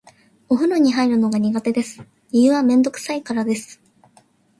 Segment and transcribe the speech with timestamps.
[0.49, 2.01] お風呂に入るのが苦手です。
[2.31, 3.79] 理由はめんどくさいからです。